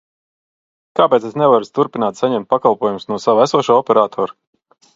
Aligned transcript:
Kāpēc 0.99 1.27
es 1.29 1.37
nevaru 1.41 1.69
turpināt 1.79 2.23
saņemt 2.23 2.51
pakalpojumus 2.55 3.07
no 3.13 3.21
sava 3.27 3.47
esošā 3.47 3.79
operatora? 3.85 4.39